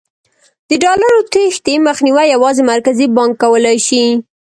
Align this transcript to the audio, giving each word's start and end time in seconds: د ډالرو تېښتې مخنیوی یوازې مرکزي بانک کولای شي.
د 0.69 0.71
ډالرو 0.83 1.19
تېښتې 1.33 1.73
مخنیوی 1.87 2.27
یوازې 2.35 2.61
مرکزي 2.71 3.07
بانک 3.15 3.33
کولای 3.43 3.77
شي. 3.87 4.03